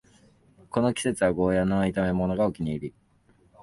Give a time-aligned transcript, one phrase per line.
[0.71, 2.95] この季節はゴーヤの炒めものがお気に入り